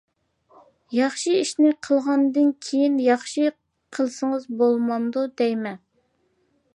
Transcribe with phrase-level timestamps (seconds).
[0.99, 3.53] ياخشى ئىشنى قىلغاندىن كىيىن ياخشى
[3.97, 5.81] قىلسىڭىز بولمامدۇ دەيمەن.